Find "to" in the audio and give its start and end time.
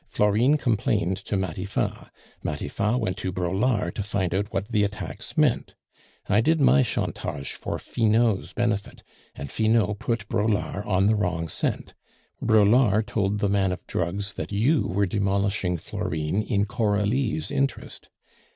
1.17-1.37, 3.17-3.31, 3.93-4.01